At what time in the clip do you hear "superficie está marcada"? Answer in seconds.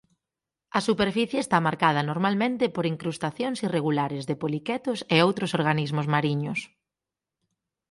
0.87-2.07